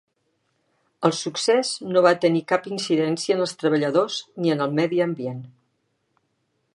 [1.09, 5.45] El succés no va tenir cap incidència en els treballadors ni en el medi ambient.